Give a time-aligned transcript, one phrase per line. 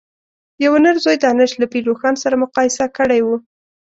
[0.63, 3.27] یوه نر ځوی دانش له پير روښان سره مقايسه کړی و.